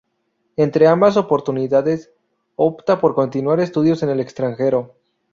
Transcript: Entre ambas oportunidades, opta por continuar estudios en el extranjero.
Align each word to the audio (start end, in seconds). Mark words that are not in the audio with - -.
Entre 0.55 0.87
ambas 0.87 1.15
oportunidades, 1.15 2.11
opta 2.55 2.99
por 2.99 3.13
continuar 3.13 3.59
estudios 3.59 4.01
en 4.01 4.09
el 4.09 4.19
extranjero. 4.19 4.95